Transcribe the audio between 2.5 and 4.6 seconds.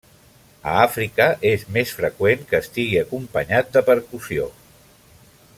que estigui acompanyat de percussió.